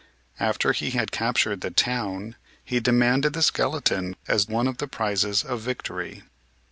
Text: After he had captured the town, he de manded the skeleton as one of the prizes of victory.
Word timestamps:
After 0.39 0.71
he 0.71 0.89
had 0.97 1.11
captured 1.11 1.61
the 1.61 1.69
town, 1.69 2.35
he 2.65 2.79
de 2.79 2.89
manded 2.89 3.33
the 3.33 3.43
skeleton 3.43 4.15
as 4.27 4.47
one 4.47 4.65
of 4.67 4.79
the 4.79 4.87
prizes 4.87 5.43
of 5.43 5.59
victory. 5.61 6.23